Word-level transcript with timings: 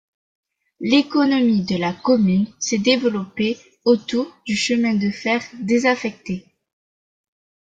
L'économie 0.79 1.63
de 1.63 1.77
la 1.77 1.93
commune 1.93 2.47
s'est 2.57 2.79
développée 2.79 3.59
autour 3.85 4.25
du 4.47 4.55
chemin 4.55 4.95
de 4.95 5.11
fer 5.11 5.43
désaffecté. 5.59 6.43